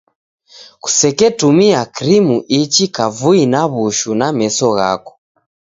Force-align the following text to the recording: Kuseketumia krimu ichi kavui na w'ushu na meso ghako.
Kuseketumia 0.81 1.81
krimu 1.95 2.35
ichi 2.59 2.85
kavui 2.95 3.41
na 3.53 3.61
w'ushu 3.73 4.11
na 4.19 4.27
meso 4.37 4.67
ghako. 4.77 5.13